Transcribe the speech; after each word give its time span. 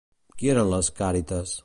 Qui 0.39 0.49
eren 0.53 0.71
les 0.71 0.91
Càrites? 1.01 1.55